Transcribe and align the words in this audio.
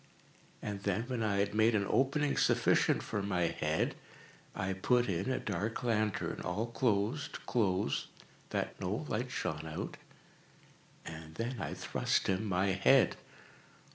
And 0.63 0.81
then, 0.81 1.03
when 1.03 1.21
I 1.21 1.37
had 1.37 1.53
made 1.53 1.75
an 1.75 1.85
opening 1.87 2.35
sufficient 2.35 3.03
for 3.03 3.21
my 3.21 3.41
head, 3.43 3.93
I 4.55 4.73
put 4.73 5.07
in 5.07 5.29
a 5.29 5.37
dark 5.37 5.83
lantern, 5.83 6.41
all 6.43 6.65
closed, 6.65 7.37
closed, 7.45 8.07
that 8.49 8.81
no 8.81 9.05
light 9.07 9.29
shone 9.29 9.67
out, 9.67 9.97
and 11.05 11.35
then 11.35 11.57
I 11.61 11.75
thrust 11.75 12.29
in 12.29 12.45
my 12.45 12.69
head. 12.69 13.15